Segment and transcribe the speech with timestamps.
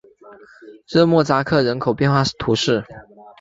[0.87, 2.83] 热莫扎克人口变化图示